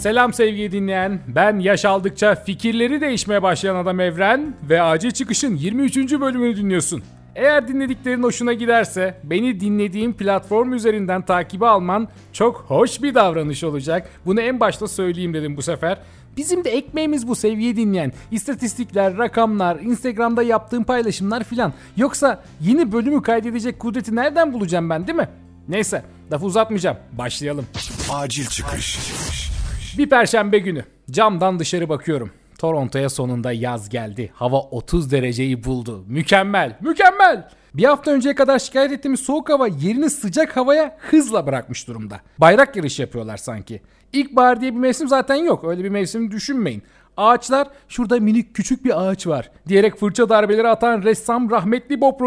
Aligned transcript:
Selam 0.00 0.32
sevgili 0.32 0.72
dinleyen. 0.72 1.20
Ben 1.28 1.58
yaş 1.58 1.84
aldıkça 1.84 2.34
fikirleri 2.34 3.00
değişmeye 3.00 3.42
başlayan 3.42 3.76
adam 3.76 4.00
Evren 4.00 4.54
ve 4.68 4.82
Acil 4.82 5.10
Çıkış'ın 5.10 5.56
23. 5.56 5.96
bölümünü 5.96 6.56
dinliyorsun. 6.56 7.02
Eğer 7.34 7.68
dinlediklerin 7.68 8.22
hoşuna 8.22 8.52
giderse 8.52 9.20
beni 9.24 9.60
dinlediğim 9.60 10.12
platform 10.12 10.72
üzerinden 10.72 11.22
takibi 11.22 11.66
alman 11.66 12.08
çok 12.32 12.56
hoş 12.56 13.02
bir 13.02 13.14
davranış 13.14 13.64
olacak. 13.64 14.10
Bunu 14.26 14.40
en 14.40 14.60
başta 14.60 14.88
söyleyeyim 14.88 15.34
dedim 15.34 15.56
bu 15.56 15.62
sefer. 15.62 15.98
Bizim 16.36 16.64
de 16.64 16.70
ekmeğimiz 16.70 17.28
bu 17.28 17.36
sevgili 17.36 17.76
dinleyen. 17.76 18.12
İstatistikler, 18.30 19.18
rakamlar, 19.18 19.80
Instagram'da 19.80 20.42
yaptığım 20.42 20.84
paylaşımlar 20.84 21.44
filan. 21.44 21.72
Yoksa 21.96 22.42
yeni 22.60 22.92
bölümü 22.92 23.22
kaydedecek 23.22 23.78
kudreti 23.78 24.16
nereden 24.16 24.52
bulacağım 24.52 24.90
ben 24.90 25.06
değil 25.06 25.18
mi? 25.18 25.28
Neyse 25.68 26.02
lafı 26.32 26.46
uzatmayacağım. 26.46 26.96
Başlayalım. 27.12 27.66
Acil 28.10 28.46
çıkış. 28.46 28.98
Bir 29.98 30.08
perşembe 30.08 30.58
günü 30.58 30.84
camdan 31.10 31.58
dışarı 31.58 31.88
bakıyorum. 31.88 32.30
Toronto'ya 32.58 33.08
sonunda 33.08 33.52
yaz 33.52 33.88
geldi. 33.88 34.30
Hava 34.34 34.60
30 34.60 35.12
dereceyi 35.12 35.64
buldu. 35.64 36.04
Mükemmel, 36.08 36.76
mükemmel. 36.80 37.48
Bir 37.74 37.84
hafta 37.84 38.10
önceye 38.10 38.34
kadar 38.34 38.58
şikayet 38.58 38.92
ettiğimiz 38.92 39.20
soğuk 39.20 39.48
hava 39.48 39.66
yerini 39.66 40.10
sıcak 40.10 40.56
havaya 40.56 40.96
hızla 40.98 41.46
bırakmış 41.46 41.88
durumda. 41.88 42.20
Bayrak 42.38 42.76
yarışı 42.76 43.02
yapıyorlar 43.02 43.36
sanki. 43.36 43.82
İlkbahar 44.12 44.60
diye 44.60 44.74
bir 44.74 44.78
mevsim 44.78 45.08
zaten 45.08 45.34
yok. 45.34 45.64
Öyle 45.64 45.84
bir 45.84 45.88
mevsim 45.88 46.30
düşünmeyin. 46.30 46.82
Ağaçlar 47.20 47.68
şurada 47.88 48.20
minik 48.20 48.54
küçük 48.54 48.84
bir 48.84 49.02
ağaç 49.02 49.26
var 49.26 49.50
diyerek 49.68 49.96
fırça 49.96 50.28
darbeleri 50.28 50.68
atan 50.68 51.02
ressam 51.02 51.50
rahmetli 51.50 52.00
Bob 52.00 52.20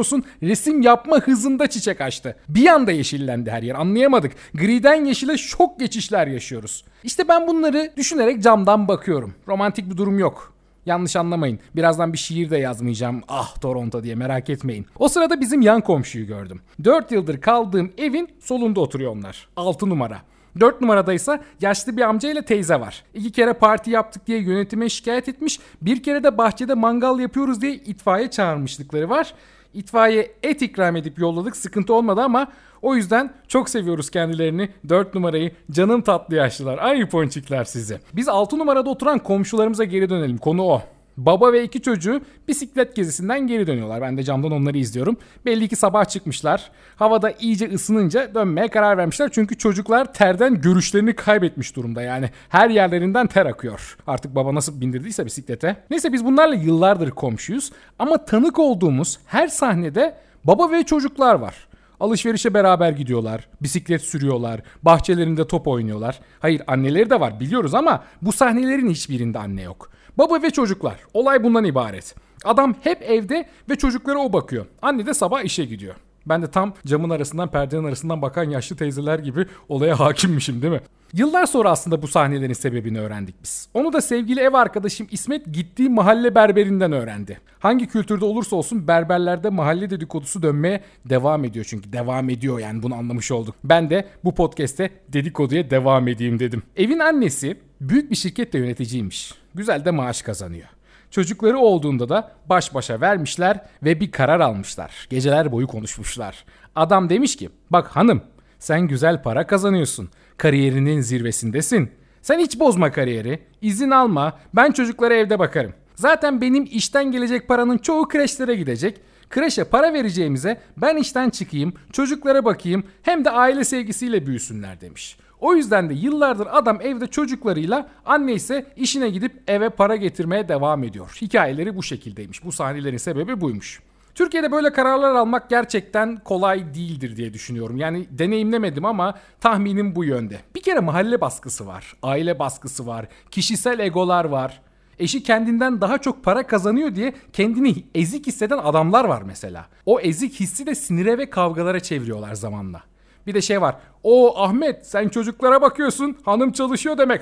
resim 0.43 0.81
yapma 0.81 1.17
hızında 1.17 1.69
çiçek 1.69 2.01
açtı. 2.01 2.35
Bir 2.49 2.67
anda 2.67 2.91
yeşillendi 2.91 3.51
her 3.51 3.63
yer 3.63 3.75
anlayamadık. 3.75 4.31
Griden 4.53 5.05
yeşile 5.05 5.37
şok 5.37 5.79
geçişler 5.79 6.27
yaşıyoruz. 6.27 6.85
İşte 7.03 7.27
ben 7.27 7.47
bunları 7.47 7.91
düşünerek 7.97 8.43
camdan 8.43 8.87
bakıyorum. 8.87 9.33
Romantik 9.47 9.89
bir 9.89 9.97
durum 9.97 10.19
yok. 10.19 10.52
Yanlış 10.85 11.15
anlamayın. 11.15 11.59
Birazdan 11.75 12.13
bir 12.13 12.17
şiir 12.17 12.49
de 12.49 12.57
yazmayacağım. 12.57 13.21
Ah 13.27 13.55
Toronto 13.61 14.03
diye 14.03 14.15
merak 14.15 14.49
etmeyin. 14.49 14.85
O 14.99 15.07
sırada 15.09 15.41
bizim 15.41 15.61
yan 15.61 15.81
komşuyu 15.81 16.27
gördüm. 16.27 16.61
4 16.83 17.11
yıldır 17.11 17.41
kaldığım 17.41 17.91
evin 17.97 18.29
solunda 18.39 18.79
oturuyor 18.79 19.11
onlar. 19.11 19.47
6 19.55 19.89
numara. 19.89 20.21
4 20.59 20.81
numarada 20.81 21.13
ise 21.13 21.41
yaşlı 21.61 21.97
bir 21.97 22.01
amca 22.01 22.31
ile 22.31 22.41
teyze 22.41 22.79
var. 22.79 23.03
İki 23.13 23.31
kere 23.31 23.53
parti 23.53 23.91
yaptık 23.91 24.27
diye 24.27 24.41
yönetime 24.41 24.89
şikayet 24.89 25.29
etmiş. 25.29 25.59
Bir 25.81 26.03
kere 26.03 26.23
de 26.23 26.37
bahçede 26.37 26.73
mangal 26.73 27.19
yapıyoruz 27.19 27.61
diye 27.61 27.73
itfaiye 27.73 28.31
çağırmışlıkları 28.31 29.09
var. 29.09 29.33
İtfaiye 29.73 30.31
et 30.43 30.61
ikram 30.61 30.95
edip 30.95 31.19
yolladık 31.19 31.55
sıkıntı 31.55 31.93
olmadı 31.93 32.21
ama 32.21 32.47
o 32.83 32.95
yüzden 32.95 33.33
çok 33.47 33.69
seviyoruz 33.69 34.09
kendilerini. 34.09 34.69
4 34.89 35.15
numarayı 35.15 35.51
canım 35.71 36.01
tatlı 36.01 36.35
yaşlılar. 36.35 36.77
Ay 36.77 37.09
ponçikler 37.09 37.63
sizi. 37.63 37.99
Biz 38.13 38.27
6 38.27 38.59
numarada 38.59 38.89
oturan 38.89 39.19
komşularımıza 39.19 39.83
geri 39.83 40.09
dönelim. 40.09 40.37
Konu 40.37 40.63
o. 40.63 40.81
Baba 41.17 41.53
ve 41.53 41.63
iki 41.63 41.81
çocuğu 41.81 42.21
bisiklet 42.47 42.95
gezisinden 42.95 43.47
geri 43.47 43.67
dönüyorlar. 43.67 44.01
Ben 44.01 44.17
de 44.17 44.23
camdan 44.23 44.51
onları 44.51 44.77
izliyorum. 44.77 45.17
Belli 45.45 45.67
ki 45.67 45.75
sabah 45.75 46.05
çıkmışlar. 46.05 46.71
Havada 46.95 47.31
iyice 47.31 47.69
ısınınca 47.73 48.35
dönmeye 48.35 48.67
karar 48.67 48.97
vermişler. 48.97 49.29
Çünkü 49.33 49.57
çocuklar 49.57 50.13
terden 50.13 50.61
görüşlerini 50.61 51.15
kaybetmiş 51.15 51.75
durumda. 51.75 52.01
Yani 52.01 52.29
her 52.49 52.69
yerlerinden 52.69 53.27
ter 53.27 53.45
akıyor. 53.45 53.97
Artık 54.07 54.35
baba 54.35 54.55
nasıl 54.55 54.81
bindirdiyse 54.81 55.25
bisiklete. 55.25 55.75
Neyse 55.89 56.13
biz 56.13 56.25
bunlarla 56.25 56.55
yıllardır 56.55 57.11
komşuyuz. 57.11 57.71
Ama 57.99 58.25
tanık 58.25 58.59
olduğumuz 58.59 59.19
her 59.25 59.47
sahnede 59.47 60.15
baba 60.43 60.71
ve 60.71 60.83
çocuklar 60.83 61.35
var. 61.35 61.67
Alışverişe 62.03 62.53
beraber 62.53 62.91
gidiyorlar, 62.91 63.47
bisiklet 63.61 64.01
sürüyorlar, 64.01 64.61
bahçelerinde 64.83 65.47
top 65.47 65.67
oynuyorlar. 65.67 66.19
Hayır 66.39 66.61
anneleri 66.67 67.09
de 67.09 67.19
var 67.19 67.39
biliyoruz 67.39 67.75
ama 67.75 68.03
bu 68.21 68.31
sahnelerin 68.31 68.89
hiçbirinde 68.89 69.39
anne 69.39 69.61
yok. 69.61 69.89
Baba 70.17 70.41
ve 70.41 70.49
çocuklar. 70.49 70.99
Olay 71.13 71.43
bundan 71.43 71.63
ibaret. 71.63 72.15
Adam 72.45 72.75
hep 72.81 73.01
evde 73.01 73.49
ve 73.69 73.75
çocuklara 73.75 74.19
o 74.19 74.33
bakıyor. 74.33 74.65
Anne 74.81 75.05
de 75.05 75.13
sabah 75.13 75.43
işe 75.43 75.65
gidiyor. 75.65 75.95
Ben 76.25 76.41
de 76.41 76.51
tam 76.51 76.73
camın 76.85 77.09
arasından 77.09 77.51
perdenin 77.51 77.83
arasından 77.83 78.21
bakan 78.21 78.49
yaşlı 78.49 78.75
teyzeler 78.75 79.19
gibi 79.19 79.45
olaya 79.69 79.99
hakimmişim 79.99 80.61
değil 80.61 80.73
mi? 80.73 80.81
Yıllar 81.13 81.45
sonra 81.45 81.71
aslında 81.71 82.01
bu 82.01 82.07
sahnelerin 82.07 82.53
sebebini 82.53 82.99
öğrendik 82.99 83.35
biz. 83.43 83.67
Onu 83.73 83.93
da 83.93 84.01
sevgili 84.01 84.39
ev 84.39 84.53
arkadaşım 84.53 85.07
İsmet 85.11 85.53
gittiği 85.53 85.89
mahalle 85.89 86.35
berberinden 86.35 86.91
öğrendi. 86.91 87.39
Hangi 87.59 87.87
kültürde 87.87 88.25
olursa 88.25 88.55
olsun 88.55 88.87
berberlerde 88.87 89.49
mahalle 89.49 89.89
dedikodusu 89.89 90.43
dönmeye 90.43 90.83
devam 91.05 91.45
ediyor 91.45 91.65
çünkü 91.69 91.93
devam 91.93 92.29
ediyor 92.29 92.59
yani 92.59 92.83
bunu 92.83 92.95
anlamış 92.95 93.31
olduk. 93.31 93.55
Ben 93.63 93.89
de 93.89 94.07
bu 94.23 94.35
podcast'te 94.35 94.89
dedikoduya 95.07 95.69
devam 95.69 96.07
edeyim 96.07 96.39
dedim. 96.39 96.63
Evin 96.75 96.99
annesi 96.99 97.57
büyük 97.81 98.11
bir 98.11 98.15
şirkette 98.15 98.57
yöneticiymiş. 98.57 99.33
Güzel 99.55 99.85
de 99.85 99.91
maaş 99.91 100.21
kazanıyor. 100.21 100.67
Çocukları 101.13 101.57
olduğunda 101.57 102.09
da 102.09 102.31
baş 102.45 102.73
başa 102.73 103.01
vermişler 103.01 103.59
ve 103.83 103.99
bir 103.99 104.11
karar 104.11 104.39
almışlar. 104.39 105.07
Geceler 105.09 105.51
boyu 105.51 105.67
konuşmuşlar. 105.67 106.45
Adam 106.75 107.09
demiş 107.09 107.35
ki 107.35 107.49
bak 107.69 107.87
hanım 107.87 108.21
sen 108.59 108.81
güzel 108.81 109.21
para 109.23 109.47
kazanıyorsun. 109.47 110.09
Kariyerinin 110.37 111.01
zirvesindesin. 111.01 111.91
Sen 112.21 112.39
hiç 112.39 112.59
bozma 112.59 112.91
kariyeri. 112.91 113.39
izin 113.61 113.89
alma. 113.89 114.39
Ben 114.53 114.71
çocuklara 114.71 115.13
evde 115.13 115.39
bakarım. 115.39 115.73
Zaten 115.95 116.41
benim 116.41 116.67
işten 116.71 117.11
gelecek 117.11 117.47
paranın 117.47 117.77
çoğu 117.77 118.07
kreşlere 118.07 118.55
gidecek. 118.55 118.99
Kreşe 119.29 119.63
para 119.63 119.93
vereceğimize 119.93 120.61
ben 120.77 120.97
işten 120.97 121.29
çıkayım, 121.29 121.73
çocuklara 121.91 122.45
bakayım 122.45 122.83
hem 123.01 123.25
de 123.25 123.29
aile 123.29 123.63
sevgisiyle 123.63 124.25
büyüsünler 124.25 124.81
demiş. 124.81 125.17
O 125.43 125.55
yüzden 125.55 125.89
de 125.89 125.93
yıllardır 125.93 126.47
adam 126.51 126.81
evde 126.81 127.07
çocuklarıyla 127.07 127.87
anne 128.05 128.33
ise 128.33 128.65
işine 128.75 129.09
gidip 129.09 129.43
eve 129.47 129.69
para 129.69 129.95
getirmeye 129.95 130.47
devam 130.47 130.83
ediyor. 130.83 131.17
Hikayeleri 131.21 131.75
bu 131.75 131.83
şekildeymiş. 131.83 132.45
Bu 132.45 132.51
sahnelerin 132.51 132.97
sebebi 132.97 133.41
buymuş. 133.41 133.81
Türkiye'de 134.15 134.51
böyle 134.51 134.73
kararlar 134.73 135.15
almak 135.15 135.49
gerçekten 135.49 136.17
kolay 136.17 136.75
değildir 136.75 137.15
diye 137.15 137.33
düşünüyorum. 137.33 137.77
Yani 137.77 138.07
deneyimlemedim 138.11 138.85
ama 138.85 139.15
tahminim 139.41 139.95
bu 139.95 140.03
yönde. 140.03 140.39
Bir 140.55 140.61
kere 140.61 140.79
mahalle 140.79 141.21
baskısı 141.21 141.67
var, 141.67 141.93
aile 142.03 142.39
baskısı 142.39 142.87
var, 142.87 143.07
kişisel 143.31 143.79
egolar 143.79 144.25
var. 144.25 144.61
Eşi 144.99 145.23
kendinden 145.23 145.81
daha 145.81 145.97
çok 145.97 146.23
para 146.23 146.47
kazanıyor 146.47 146.95
diye 146.95 147.13
kendini 147.33 147.75
ezik 147.95 148.27
hisseden 148.27 148.57
adamlar 148.57 149.05
var 149.05 149.21
mesela. 149.21 149.65
O 149.85 149.99
ezik 149.99 150.39
hissi 150.39 150.65
de 150.65 150.75
sinire 150.75 151.17
ve 151.17 151.29
kavgalara 151.29 151.79
çeviriyorlar 151.79 152.33
zamanla. 152.33 152.92
Bir 153.27 153.33
de 153.33 153.41
şey 153.41 153.61
var. 153.61 153.75
O 154.03 154.41
Ahmet 154.41 154.87
sen 154.87 155.09
çocuklara 155.09 155.61
bakıyorsun. 155.61 156.17
Hanım 156.25 156.51
çalışıyor 156.51 156.97
demek. 156.97 157.21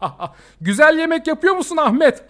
Güzel 0.60 0.98
yemek 0.98 1.26
yapıyor 1.26 1.54
musun 1.54 1.76
Ahmet? 1.76 2.24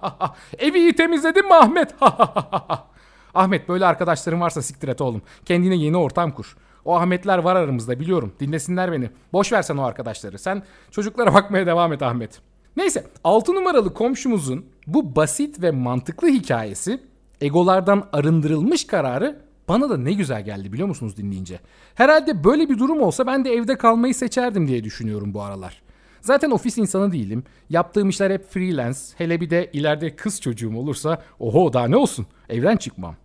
Evi 0.58 0.78
iyi 0.78 0.92
temizledin 0.92 1.46
mi 1.46 1.54
Ahmet? 1.54 1.94
Ahmet 3.34 3.68
böyle 3.68 3.86
arkadaşların 3.86 4.40
varsa 4.40 4.62
siktir 4.62 4.88
et 4.88 5.00
oğlum. 5.00 5.22
Kendine 5.44 5.76
yeni 5.76 5.96
ortam 5.96 6.30
kur. 6.30 6.56
O 6.84 6.96
Ahmetler 6.96 7.38
var 7.38 7.56
aramızda 7.56 8.00
biliyorum. 8.00 8.32
Dinlesinler 8.40 8.92
beni. 8.92 9.10
Boş 9.32 9.52
versen 9.52 9.76
o 9.76 9.82
arkadaşları. 9.82 10.38
Sen 10.38 10.62
çocuklara 10.90 11.34
bakmaya 11.34 11.66
devam 11.66 11.92
et 11.92 12.02
Ahmet. 12.02 12.40
Neyse 12.76 13.06
6 13.24 13.54
numaralı 13.54 13.94
komşumuzun 13.94 14.66
bu 14.86 15.16
basit 15.16 15.62
ve 15.62 15.70
mantıklı 15.70 16.28
hikayesi 16.28 17.00
egolardan 17.40 18.08
arındırılmış 18.12 18.86
kararı 18.86 19.40
bana 19.68 19.90
da 19.90 19.96
ne 19.96 20.12
güzel 20.12 20.44
geldi 20.44 20.72
biliyor 20.72 20.88
musunuz 20.88 21.16
dinleyince. 21.16 21.60
Herhalde 21.94 22.44
böyle 22.44 22.68
bir 22.68 22.78
durum 22.78 23.02
olsa 23.02 23.26
ben 23.26 23.44
de 23.44 23.52
evde 23.52 23.78
kalmayı 23.78 24.14
seçerdim 24.14 24.68
diye 24.68 24.84
düşünüyorum 24.84 25.34
bu 25.34 25.42
aralar. 25.42 25.82
Zaten 26.20 26.50
ofis 26.50 26.78
insanı 26.78 27.12
değilim. 27.12 27.44
Yaptığım 27.70 28.08
işler 28.08 28.30
hep 28.30 28.50
freelance. 28.50 28.98
Hele 29.18 29.40
bir 29.40 29.50
de 29.50 29.70
ileride 29.72 30.16
kız 30.16 30.40
çocuğum 30.40 30.76
olursa 30.76 31.22
oho 31.38 31.72
daha 31.72 31.88
ne 31.88 31.96
olsun 31.96 32.26
evden 32.48 32.76
çıkmam. 32.76 33.16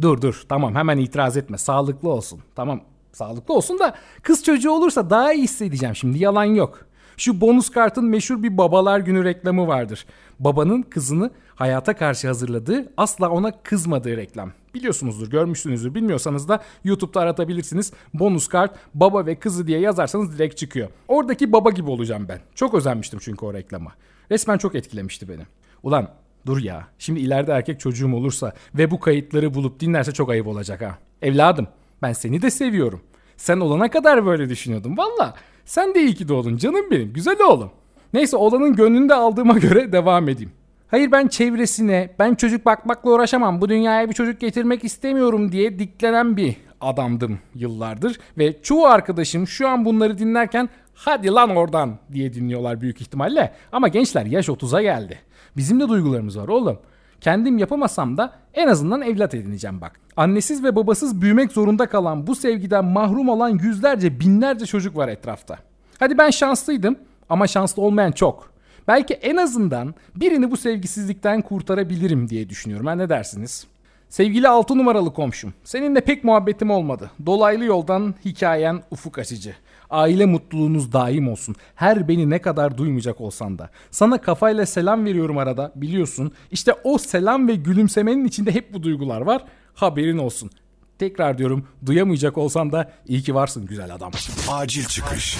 Dur 0.00 0.20
dur 0.20 0.42
tamam 0.48 0.74
hemen 0.74 0.98
itiraz 0.98 1.36
etme 1.36 1.58
sağlıklı 1.58 2.08
olsun. 2.08 2.40
Tamam 2.54 2.80
sağlıklı 3.12 3.54
olsun 3.54 3.78
da 3.78 3.94
kız 4.22 4.44
çocuğu 4.44 4.70
olursa 4.70 5.10
daha 5.10 5.32
iyi 5.32 5.42
hissedeceğim 5.42 5.96
şimdi 5.96 6.18
yalan 6.18 6.44
yok. 6.44 6.86
Şu 7.16 7.40
bonus 7.40 7.70
kartın 7.70 8.04
meşhur 8.04 8.42
bir 8.42 8.58
babalar 8.58 9.00
günü 9.00 9.24
reklamı 9.24 9.66
vardır. 9.66 10.06
Babanın 10.38 10.82
kızını 10.82 11.30
hayata 11.54 11.96
karşı 11.96 12.26
hazırladığı 12.26 12.92
asla 12.96 13.30
ona 13.30 13.62
kızmadığı 13.62 14.16
reklam. 14.16 14.52
Biliyorsunuzdur, 14.74 15.30
görmüşsünüzdür. 15.30 15.94
Bilmiyorsanız 15.94 16.48
da 16.48 16.62
YouTube'da 16.84 17.20
aratabilirsiniz. 17.20 17.92
Bonus 18.14 18.48
kart 18.48 18.74
baba 18.94 19.26
ve 19.26 19.38
kızı 19.38 19.66
diye 19.66 19.80
yazarsanız 19.80 20.38
direkt 20.38 20.56
çıkıyor. 20.56 20.88
Oradaki 21.08 21.52
baba 21.52 21.70
gibi 21.70 21.90
olacağım 21.90 22.26
ben. 22.28 22.40
Çok 22.54 22.74
özenmiştim 22.74 23.18
çünkü 23.22 23.46
o 23.46 23.54
reklama. 23.54 23.92
Resmen 24.30 24.58
çok 24.58 24.74
etkilemişti 24.74 25.28
beni. 25.28 25.42
Ulan 25.82 26.08
dur 26.46 26.58
ya. 26.58 26.88
Şimdi 26.98 27.20
ileride 27.20 27.52
erkek 27.52 27.80
çocuğum 27.80 28.14
olursa 28.14 28.52
ve 28.74 28.90
bu 28.90 29.00
kayıtları 29.00 29.54
bulup 29.54 29.80
dinlerse 29.80 30.12
çok 30.12 30.30
ayıp 30.30 30.46
olacak 30.46 30.82
ha. 30.82 30.98
Evladım 31.22 31.68
ben 32.02 32.12
seni 32.12 32.42
de 32.42 32.50
seviyorum. 32.50 33.00
Sen 33.36 33.60
olana 33.60 33.90
kadar 33.90 34.26
böyle 34.26 34.48
düşünüyordum. 34.48 34.98
Valla 34.98 35.34
sen 35.64 35.94
de 35.94 36.00
iyi 36.00 36.14
ki 36.14 36.28
doğdun 36.28 36.56
canım 36.56 36.90
benim. 36.90 37.12
Güzel 37.12 37.42
oğlum. 37.42 37.70
Neyse 38.12 38.36
olanın 38.36 38.76
gönlünü 38.76 39.08
de 39.08 39.14
aldığıma 39.14 39.58
göre 39.58 39.92
devam 39.92 40.28
edeyim. 40.28 40.52
Hayır 40.88 41.12
ben 41.12 41.28
çevresine, 41.28 42.10
ben 42.18 42.34
çocuk 42.34 42.66
bakmakla 42.66 43.10
uğraşamam, 43.10 43.60
bu 43.60 43.68
dünyaya 43.68 44.08
bir 44.08 44.14
çocuk 44.14 44.40
getirmek 44.40 44.84
istemiyorum 44.84 45.52
diye 45.52 45.78
diklenen 45.78 46.36
bir 46.36 46.56
adamdım 46.80 47.38
yıllardır. 47.54 48.18
Ve 48.38 48.62
çoğu 48.62 48.86
arkadaşım 48.86 49.46
şu 49.46 49.68
an 49.68 49.84
bunları 49.84 50.18
dinlerken 50.18 50.68
Hadi 50.94 51.30
lan 51.30 51.56
oradan 51.56 51.98
diye 52.12 52.34
dinliyorlar 52.34 52.80
büyük 52.80 53.00
ihtimalle. 53.00 53.54
Ama 53.72 53.88
gençler 53.88 54.26
yaş 54.26 54.48
30'a 54.48 54.82
geldi. 54.82 55.18
Bizim 55.56 55.80
de 55.80 55.88
duygularımız 55.88 56.38
var 56.38 56.48
oğlum. 56.48 56.78
Kendim 57.20 57.58
yapamasam 57.58 58.16
da 58.16 58.32
en 58.54 58.68
azından 58.68 59.02
evlat 59.02 59.34
edineceğim 59.34 59.80
bak. 59.80 60.00
Annesiz 60.16 60.64
ve 60.64 60.76
babasız 60.76 61.20
büyümek 61.20 61.52
zorunda 61.52 61.86
kalan 61.86 62.26
bu 62.26 62.34
sevgiden 62.34 62.84
mahrum 62.84 63.28
olan 63.28 63.48
yüzlerce 63.48 64.20
binlerce 64.20 64.66
çocuk 64.66 64.96
var 64.96 65.08
etrafta. 65.08 65.58
Hadi 65.98 66.18
ben 66.18 66.30
şanslıydım 66.30 66.96
ama 67.28 67.46
şanslı 67.46 67.82
olmayan 67.82 68.12
çok. 68.12 68.53
Belki 68.88 69.14
en 69.14 69.36
azından 69.36 69.94
birini 70.16 70.50
bu 70.50 70.56
sevgisizlikten 70.56 71.42
kurtarabilirim 71.42 72.28
diye 72.28 72.48
düşünüyorum. 72.48 72.86
Ha 72.86 72.92
ne 72.94 73.08
dersiniz? 73.08 73.66
Sevgili 74.08 74.48
6 74.48 74.78
numaralı 74.78 75.12
komşum, 75.12 75.54
seninle 75.64 76.00
pek 76.00 76.24
muhabbetim 76.24 76.70
olmadı. 76.70 77.10
Dolaylı 77.26 77.64
yoldan 77.64 78.14
hikayen 78.24 78.82
ufuk 78.90 79.18
açıcı. 79.18 79.54
Aile 79.90 80.26
mutluluğunuz 80.26 80.92
daim 80.92 81.28
olsun. 81.28 81.54
Her 81.74 82.08
beni 82.08 82.30
ne 82.30 82.38
kadar 82.38 82.78
duymayacak 82.78 83.20
olsan 83.20 83.58
da. 83.58 83.70
Sana 83.90 84.20
kafayla 84.20 84.66
selam 84.66 85.04
veriyorum 85.04 85.38
arada 85.38 85.72
biliyorsun. 85.76 86.32
İşte 86.50 86.72
o 86.84 86.98
selam 86.98 87.48
ve 87.48 87.54
gülümsemenin 87.54 88.24
içinde 88.24 88.54
hep 88.54 88.74
bu 88.74 88.82
duygular 88.82 89.20
var. 89.20 89.44
Haberin 89.74 90.18
olsun. 90.18 90.50
Tekrar 90.98 91.38
diyorum 91.38 91.66
duyamayacak 91.86 92.38
olsan 92.38 92.72
da 92.72 92.92
iyi 93.06 93.22
ki 93.22 93.34
varsın 93.34 93.66
güzel 93.66 93.94
adam. 93.94 94.12
Acil 94.50 94.84
çıkış. 94.84 95.38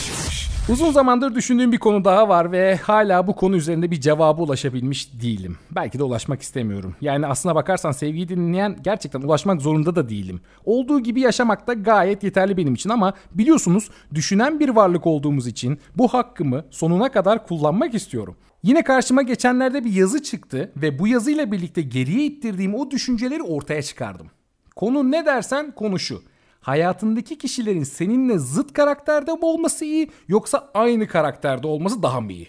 Uzun 0.69 0.93
zamandır 0.93 1.35
düşündüğüm 1.35 1.73
bir 1.73 1.79
konu 1.79 2.05
daha 2.05 2.29
var 2.29 2.53
ve 2.53 2.77
hala 2.77 3.27
bu 3.27 3.37
konu 3.37 3.57
üzerinde 3.57 3.91
bir 3.91 4.01
cevaba 4.01 4.43
ulaşabilmiş 4.43 5.23
değilim. 5.23 5.59
Belki 5.71 5.99
de 5.99 6.03
ulaşmak 6.03 6.43
istemiyorum. 6.43 6.97
Yani 7.01 7.27
aslına 7.27 7.55
bakarsan 7.55 7.93
sevgiyi 7.93 8.29
dinleyen 8.29 8.79
gerçekten 8.83 9.21
ulaşmak 9.23 9.63
zorunda 9.63 9.97
da 9.97 10.09
değilim. 10.09 10.41
Olduğu 10.65 11.01
gibi 11.01 11.21
yaşamak 11.21 11.67
da 11.67 11.73
gayet 11.73 12.23
yeterli 12.23 12.57
benim 12.57 12.75
için 12.75 12.91
ama 12.91 13.15
biliyorsunuz 13.35 13.91
düşünen 14.15 14.61
bir 14.61 14.69
varlık 14.69 15.07
olduğumuz 15.07 15.47
için 15.47 15.79
bu 15.97 16.09
hakkımı 16.09 16.65
sonuna 16.71 17.13
kadar 17.13 17.47
kullanmak 17.47 17.95
istiyorum. 17.95 18.37
Yine 18.63 18.85
karşıma 18.85 19.23
geçenlerde 19.23 19.85
bir 19.85 19.93
yazı 19.93 20.23
çıktı 20.23 20.73
ve 20.77 20.99
bu 20.99 21.09
yazıyla 21.09 21.53
birlikte 21.53 21.83
geriye 21.83 22.27
ittirdiğim 22.27 22.75
o 22.75 22.91
düşünceleri 22.91 23.43
ortaya 23.43 23.83
çıkardım. 23.83 24.31
Konu 24.77 25.11
ne 25.11 25.27
dersen 25.27 25.71
konu 25.71 25.99
şu. 25.99 26.23
Hayatındaki 26.61 27.39
kişilerin 27.39 27.83
seninle 27.83 28.39
zıt 28.39 28.73
karakterde 28.73 29.33
mi 29.33 29.39
olması 29.43 29.85
iyi 29.85 30.11
yoksa 30.29 30.71
aynı 30.75 31.07
karakterde 31.07 31.67
olması 31.67 32.03
daha 32.03 32.21
mı 32.21 32.33
iyi? 32.33 32.49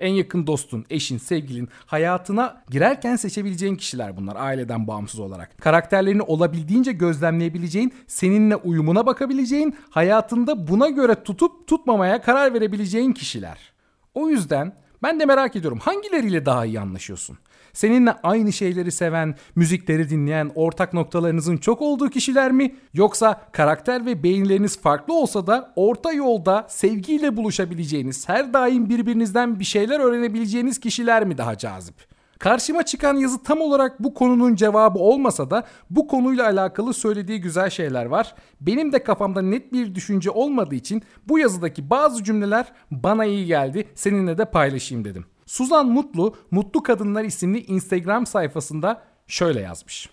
En 0.00 0.12
yakın 0.12 0.46
dostun, 0.46 0.84
eşin, 0.90 1.18
sevgilin 1.18 1.68
hayatına 1.86 2.62
girerken 2.70 3.16
seçebileceğin 3.16 3.76
kişiler 3.76 4.16
bunlar 4.16 4.36
aileden 4.36 4.86
bağımsız 4.86 5.20
olarak. 5.20 5.58
Karakterlerini 5.58 6.22
olabildiğince 6.22 6.92
gözlemleyebileceğin, 6.92 7.92
seninle 8.06 8.56
uyumuna 8.56 9.06
bakabileceğin, 9.06 9.76
hayatında 9.90 10.68
buna 10.68 10.88
göre 10.88 11.22
tutup 11.24 11.66
tutmamaya 11.66 12.22
karar 12.22 12.54
verebileceğin 12.54 13.12
kişiler. 13.12 13.72
O 14.14 14.28
yüzden 14.28 14.76
ben 15.02 15.20
de 15.20 15.26
merak 15.26 15.56
ediyorum 15.56 15.78
hangileriyle 15.78 16.46
daha 16.46 16.64
iyi 16.66 16.80
anlaşıyorsun? 16.80 17.38
Seninle 17.74 18.12
aynı 18.22 18.52
şeyleri 18.52 18.92
seven, 18.92 19.34
müzikleri 19.54 20.10
dinleyen, 20.10 20.50
ortak 20.54 20.92
noktalarınızın 20.92 21.56
çok 21.56 21.82
olduğu 21.82 22.10
kişiler 22.10 22.52
mi? 22.52 22.74
Yoksa 22.94 23.40
karakter 23.52 24.06
ve 24.06 24.22
beğenileriniz 24.22 24.80
farklı 24.80 25.14
olsa 25.14 25.46
da 25.46 25.72
orta 25.76 26.12
yolda 26.12 26.66
sevgiyle 26.68 27.36
buluşabileceğiniz, 27.36 28.28
her 28.28 28.52
daim 28.52 28.88
birbirinizden 28.88 29.60
bir 29.60 29.64
şeyler 29.64 30.00
öğrenebileceğiniz 30.00 30.80
kişiler 30.80 31.24
mi 31.24 31.38
daha 31.38 31.58
cazip? 31.58 32.14
Karşıma 32.38 32.82
çıkan 32.82 33.16
yazı 33.16 33.42
tam 33.42 33.60
olarak 33.60 34.02
bu 34.02 34.14
konunun 34.14 34.54
cevabı 34.54 34.98
olmasa 34.98 35.50
da 35.50 35.64
bu 35.90 36.06
konuyla 36.06 36.44
alakalı 36.44 36.94
söylediği 36.94 37.40
güzel 37.40 37.70
şeyler 37.70 38.06
var. 38.06 38.34
Benim 38.60 38.92
de 38.92 39.02
kafamda 39.02 39.42
net 39.42 39.72
bir 39.72 39.94
düşünce 39.94 40.30
olmadığı 40.30 40.74
için 40.74 41.02
bu 41.28 41.38
yazıdaki 41.38 41.90
bazı 41.90 42.24
cümleler 42.24 42.66
bana 42.90 43.24
iyi 43.24 43.46
geldi. 43.46 43.88
Seninle 43.94 44.38
de 44.38 44.44
paylaşayım 44.44 45.04
dedim. 45.04 45.24
Suzan 45.46 45.86
Mutlu, 45.86 46.36
Mutlu 46.50 46.82
Kadınlar 46.82 47.24
isimli 47.24 47.64
Instagram 47.64 48.26
sayfasında 48.26 49.02
şöyle 49.26 49.60
yazmış. 49.60 50.08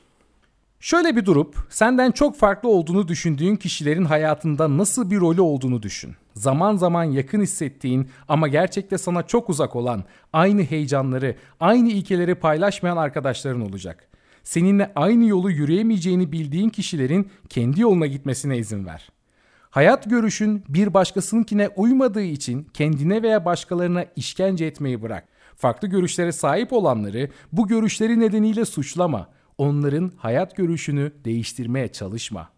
Şöyle 0.79 1.15
bir 1.15 1.25
durup 1.25 1.55
senden 1.69 2.11
çok 2.11 2.35
farklı 2.35 2.69
olduğunu 2.69 3.07
düşündüğün 3.07 3.55
kişilerin 3.55 4.05
hayatında 4.05 4.77
nasıl 4.77 5.11
bir 5.11 5.19
rolü 5.19 5.41
olduğunu 5.41 5.83
düşün. 5.83 6.15
Zaman 6.33 6.75
zaman 6.75 7.03
yakın 7.03 7.41
hissettiğin 7.41 8.09
ama 8.27 8.47
gerçekte 8.47 8.97
sana 8.97 9.27
çok 9.27 9.49
uzak 9.49 9.75
olan, 9.75 10.03
aynı 10.33 10.63
heyecanları, 10.63 11.35
aynı 11.59 11.89
ilkeleri 11.89 12.35
paylaşmayan 12.35 12.97
arkadaşların 12.97 13.61
olacak. 13.61 14.07
Seninle 14.43 14.91
aynı 14.95 15.25
yolu 15.25 15.51
yürüyemeyeceğini 15.51 16.31
bildiğin 16.31 16.69
kişilerin 16.69 17.29
kendi 17.49 17.81
yoluna 17.81 18.07
gitmesine 18.07 18.57
izin 18.57 18.85
ver. 18.85 19.09
Hayat 19.71 20.09
görüşün 20.09 20.63
bir 20.69 20.93
başkasınınkine 20.93 21.69
uymadığı 21.69 22.21
için 22.21 22.67
kendine 22.73 23.23
veya 23.23 23.45
başkalarına 23.45 24.05
işkence 24.15 24.65
etmeyi 24.65 25.01
bırak. 25.01 25.27
Farklı 25.55 25.87
görüşlere 25.87 26.31
sahip 26.31 26.73
olanları 26.73 27.29
bu 27.51 27.67
görüşleri 27.67 28.19
nedeniyle 28.19 28.65
suçlama. 28.65 29.27
Onların 29.57 30.11
hayat 30.17 30.57
görüşünü 30.57 31.11
değiştirmeye 31.25 31.87
çalışma. 31.87 32.49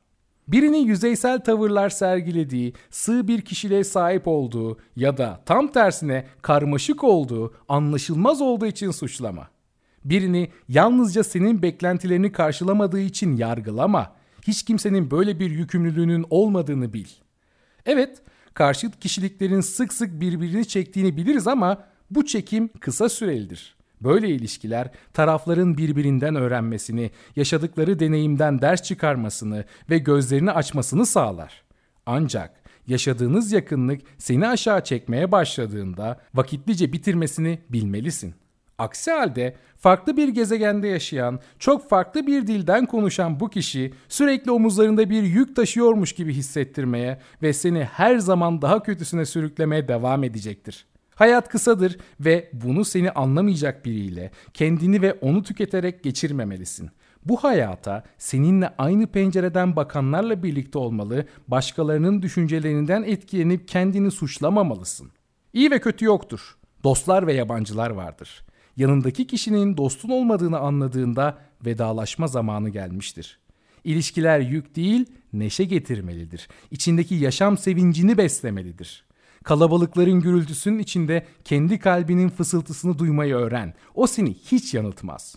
Birinin 0.47 0.85
yüzeysel 0.85 1.39
tavırlar 1.39 1.89
sergilediği, 1.89 2.73
sığ 2.89 3.27
bir 3.27 3.41
kişiliğe 3.41 3.83
sahip 3.83 4.27
olduğu 4.27 4.77
ya 4.95 5.17
da 5.17 5.41
tam 5.45 5.67
tersine 5.67 6.25
karmaşık 6.41 7.03
olduğu, 7.03 7.53
anlaşılmaz 7.69 8.41
olduğu 8.41 8.65
için 8.65 8.91
suçlama. 8.91 9.49
Birini 10.05 10.49
yalnızca 10.69 11.23
senin 11.23 11.61
beklentilerini 11.61 12.31
karşılamadığı 12.31 12.99
için 12.99 13.37
yargılama 13.37 14.13
hiç 14.47 14.63
kimsenin 14.63 15.11
böyle 15.11 15.39
bir 15.39 15.51
yükümlülüğünün 15.51 16.25
olmadığını 16.29 16.93
bil. 16.93 17.07
Evet, 17.85 18.21
karşıt 18.53 18.99
kişiliklerin 18.99 19.61
sık 19.61 19.93
sık 19.93 20.21
birbirini 20.21 20.67
çektiğini 20.67 21.17
biliriz 21.17 21.47
ama 21.47 21.83
bu 22.11 22.25
çekim 22.25 22.67
kısa 22.67 23.09
sürelidir. 23.09 23.75
Böyle 24.01 24.29
ilişkiler 24.29 24.91
tarafların 25.13 25.77
birbirinden 25.77 26.35
öğrenmesini, 26.35 27.11
yaşadıkları 27.35 27.99
deneyimden 27.99 28.61
ders 28.61 28.83
çıkarmasını 28.83 29.65
ve 29.89 29.97
gözlerini 29.97 30.51
açmasını 30.51 31.05
sağlar. 31.05 31.63
Ancak 32.05 32.63
yaşadığınız 32.87 33.51
yakınlık 33.51 34.01
seni 34.17 34.47
aşağı 34.47 34.83
çekmeye 34.83 35.31
başladığında 35.31 36.21
vakitlice 36.33 36.93
bitirmesini 36.93 37.59
bilmelisin. 37.69 38.35
Aksi 38.77 39.11
halde 39.11 39.55
farklı 39.77 40.17
bir 40.17 40.27
gezegende 40.27 40.87
yaşayan, 40.87 41.39
çok 41.59 41.89
farklı 41.89 42.27
bir 42.27 42.47
dilden 42.47 42.85
konuşan 42.85 43.39
bu 43.39 43.49
kişi 43.49 43.93
sürekli 44.07 44.51
omuzlarında 44.51 45.09
bir 45.09 45.23
yük 45.23 45.55
taşıyormuş 45.55 46.13
gibi 46.13 46.33
hissettirmeye 46.33 47.19
ve 47.41 47.53
seni 47.53 47.83
her 47.83 48.17
zaman 48.17 48.61
daha 48.61 48.83
kötüsüne 48.83 49.25
sürüklemeye 49.25 49.87
devam 49.87 50.23
edecektir. 50.23 50.85
Hayat 51.15 51.49
kısadır 51.49 51.97
ve 52.19 52.49
bunu 52.53 52.85
seni 52.85 53.11
anlamayacak 53.11 53.85
biriyle 53.85 54.31
kendini 54.53 55.01
ve 55.01 55.13
onu 55.13 55.43
tüketerek 55.43 56.03
geçirmemelisin. 56.03 56.89
Bu 57.25 57.43
hayata 57.43 58.03
seninle 58.17 58.73
aynı 58.77 59.07
pencereden 59.07 59.75
bakanlarla 59.75 60.43
birlikte 60.43 60.77
olmalı, 60.77 61.25
başkalarının 61.47 62.21
düşüncelerinden 62.21 63.03
etkilenip 63.03 63.67
kendini 63.67 64.11
suçlamamalısın. 64.11 65.11
İyi 65.53 65.71
ve 65.71 65.79
kötü 65.79 66.05
yoktur. 66.05 66.57
Dostlar 66.83 67.27
ve 67.27 67.33
yabancılar 67.33 67.89
vardır 67.89 68.43
yanındaki 68.77 69.27
kişinin 69.27 69.77
dostun 69.77 70.09
olmadığını 70.09 70.59
anladığında 70.59 71.37
vedalaşma 71.65 72.27
zamanı 72.27 72.69
gelmiştir. 72.69 73.39
İlişkiler 73.83 74.39
yük 74.39 74.75
değil, 74.75 75.05
neşe 75.33 75.63
getirmelidir. 75.63 76.47
İçindeki 76.71 77.15
yaşam 77.15 77.57
sevincini 77.57 78.17
beslemelidir. 78.17 79.05
Kalabalıkların 79.43 80.19
gürültüsünün 80.21 80.79
içinde 80.79 81.25
kendi 81.43 81.79
kalbinin 81.79 82.29
fısıltısını 82.29 82.99
duymayı 82.99 83.35
öğren. 83.35 83.73
O 83.95 84.07
seni 84.07 84.33
hiç 84.33 84.73
yanıltmaz. 84.73 85.35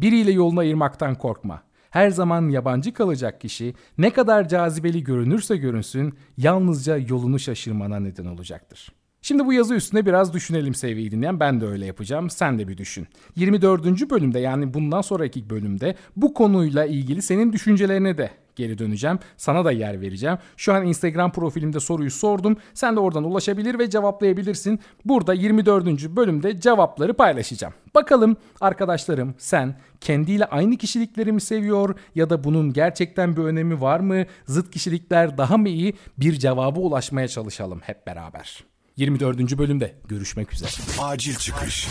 Biriyle 0.00 0.32
yolunu 0.32 0.60
ayırmaktan 0.60 1.14
korkma. 1.14 1.62
Her 1.90 2.10
zaman 2.10 2.48
yabancı 2.48 2.92
kalacak 2.92 3.40
kişi 3.40 3.74
ne 3.98 4.12
kadar 4.12 4.48
cazibeli 4.48 5.04
görünürse 5.04 5.56
görünsün 5.56 6.14
yalnızca 6.36 6.96
yolunu 6.96 7.38
şaşırmana 7.38 8.00
neden 8.00 8.26
olacaktır. 8.26 8.92
Şimdi 9.28 9.46
bu 9.46 9.52
yazı 9.52 9.74
üstüne 9.74 10.06
biraz 10.06 10.32
düşünelim 10.32 10.74
sevgili 10.74 11.10
dinleyen. 11.10 11.40
Ben 11.40 11.60
de 11.60 11.66
öyle 11.66 11.86
yapacağım. 11.86 12.30
Sen 12.30 12.58
de 12.58 12.68
bir 12.68 12.76
düşün. 12.76 13.06
24. 13.36 14.10
bölümde 14.10 14.38
yani 14.38 14.74
bundan 14.74 15.00
sonraki 15.00 15.50
bölümde 15.50 15.94
bu 16.16 16.34
konuyla 16.34 16.84
ilgili 16.84 17.22
senin 17.22 17.52
düşüncelerine 17.52 18.18
de 18.18 18.30
geri 18.56 18.78
döneceğim. 18.78 19.18
Sana 19.36 19.64
da 19.64 19.72
yer 19.72 20.00
vereceğim. 20.00 20.38
Şu 20.56 20.72
an 20.74 20.86
Instagram 20.86 21.32
profilimde 21.32 21.80
soruyu 21.80 22.10
sordum. 22.10 22.56
Sen 22.74 22.96
de 22.96 23.00
oradan 23.00 23.24
ulaşabilir 23.24 23.78
ve 23.78 23.90
cevaplayabilirsin. 23.90 24.80
Burada 25.04 25.34
24. 25.34 25.86
bölümde 26.16 26.60
cevapları 26.60 27.14
paylaşacağım. 27.14 27.74
Bakalım 27.94 28.36
arkadaşlarım 28.60 29.34
sen 29.38 29.74
kendiyle 30.00 30.44
aynı 30.44 30.76
kişilikleri 30.76 31.32
mi 31.32 31.40
seviyor 31.40 31.94
ya 32.14 32.30
da 32.30 32.44
bunun 32.44 32.72
gerçekten 32.72 33.36
bir 33.36 33.42
önemi 33.42 33.80
var 33.80 34.00
mı? 34.00 34.24
Zıt 34.46 34.70
kişilikler 34.70 35.38
daha 35.38 35.56
mı 35.56 35.68
iyi? 35.68 35.94
Bir 36.18 36.32
cevaba 36.32 36.80
ulaşmaya 36.80 37.28
çalışalım 37.28 37.80
hep 37.80 38.06
beraber. 38.06 38.68
24. 38.98 39.58
bölümde 39.58 39.94
görüşmek 40.08 40.52
üzere. 40.52 40.70
Acil 41.00 41.34
çıkış. 41.34 41.88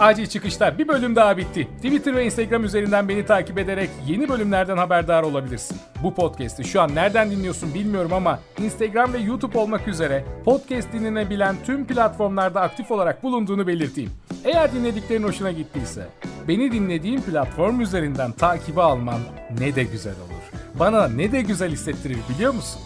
Acil 0.00 0.26
çıkışta 0.26 0.78
bir 0.78 0.88
bölüm 0.88 1.16
daha 1.16 1.36
bitti. 1.36 1.68
Twitter 1.76 2.16
ve 2.16 2.24
Instagram 2.24 2.64
üzerinden 2.64 3.08
beni 3.08 3.26
takip 3.26 3.58
ederek 3.58 3.90
yeni 4.06 4.28
bölümlerden 4.28 4.76
haberdar 4.76 5.22
olabilirsin. 5.22 5.76
Bu 6.02 6.14
podcast'i 6.14 6.64
şu 6.64 6.80
an 6.80 6.94
nereden 6.94 7.30
dinliyorsun 7.30 7.74
bilmiyorum 7.74 8.12
ama 8.12 8.40
Instagram 8.58 9.12
ve 9.12 9.18
YouTube 9.18 9.58
olmak 9.58 9.88
üzere 9.88 10.24
podcast 10.44 10.92
dinlenebilen 10.92 11.56
tüm 11.66 11.86
platformlarda 11.86 12.60
aktif 12.60 12.90
olarak 12.90 13.22
bulunduğunu 13.22 13.66
belirteyim. 13.66 14.10
Eğer 14.44 14.72
dinlediklerin 14.72 15.22
hoşuna 15.22 15.52
gittiyse 15.52 16.08
beni 16.48 16.72
dinlediğin 16.72 17.20
platform 17.20 17.80
üzerinden 17.80 18.32
takibi 18.32 18.82
alman 18.82 19.20
ne 19.58 19.74
de 19.74 19.82
güzel 19.82 20.14
olur. 20.14 20.60
Bana 20.78 21.08
ne 21.08 21.32
de 21.32 21.42
güzel 21.42 21.70
hissettirir 21.70 22.18
biliyor 22.34 22.54
musun? 22.54 22.82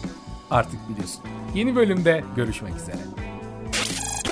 Artık 0.49 0.89
biliyorsun. 0.89 1.21
Yeni 1.57 1.75
bölümde 1.75 2.23
görüşmek 2.35 2.73
üzere. 2.75 2.97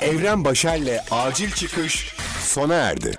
Evren 0.02 0.44
Başer'le 0.44 1.00
Acil 1.10 1.50
Çıkış 1.50 2.14
sona 2.40 2.74
erdi. 2.74 3.15